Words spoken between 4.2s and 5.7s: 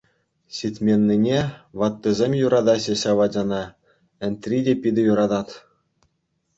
Энтри те питӗ юратать.